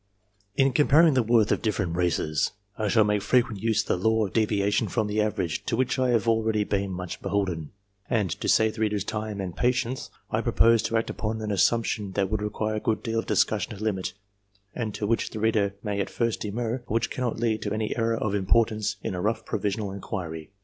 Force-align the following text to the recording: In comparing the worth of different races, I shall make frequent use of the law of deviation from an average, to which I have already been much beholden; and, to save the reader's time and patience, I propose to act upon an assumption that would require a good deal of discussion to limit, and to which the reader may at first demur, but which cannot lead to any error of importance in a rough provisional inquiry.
In 0.57 0.73
comparing 0.73 1.13
the 1.13 1.21
worth 1.21 1.51
of 1.51 1.61
different 1.61 1.95
races, 1.95 2.53
I 2.75 2.87
shall 2.87 3.03
make 3.03 3.21
frequent 3.21 3.61
use 3.61 3.81
of 3.81 3.87
the 4.01 4.09
law 4.09 4.25
of 4.25 4.33
deviation 4.33 4.87
from 4.87 5.07
an 5.11 5.19
average, 5.19 5.63
to 5.67 5.75
which 5.75 5.99
I 5.99 6.09
have 6.09 6.27
already 6.27 6.63
been 6.63 6.89
much 6.89 7.21
beholden; 7.21 7.69
and, 8.09 8.31
to 8.31 8.47
save 8.47 8.73
the 8.73 8.81
reader's 8.81 9.03
time 9.03 9.39
and 9.39 9.55
patience, 9.55 10.09
I 10.31 10.41
propose 10.41 10.81
to 10.83 10.97
act 10.97 11.11
upon 11.11 11.39
an 11.43 11.51
assumption 11.51 12.13
that 12.13 12.31
would 12.31 12.41
require 12.41 12.77
a 12.77 12.79
good 12.79 13.03
deal 13.03 13.19
of 13.19 13.27
discussion 13.27 13.77
to 13.77 13.83
limit, 13.83 14.13
and 14.73 14.91
to 14.95 15.05
which 15.05 15.29
the 15.29 15.39
reader 15.39 15.75
may 15.83 15.99
at 16.01 16.09
first 16.09 16.39
demur, 16.41 16.79
but 16.79 16.91
which 16.93 17.11
cannot 17.11 17.37
lead 17.39 17.61
to 17.61 17.71
any 17.71 17.95
error 17.95 18.17
of 18.17 18.33
importance 18.33 18.95
in 19.03 19.13
a 19.13 19.21
rough 19.21 19.45
provisional 19.45 19.91
inquiry. 19.91 20.49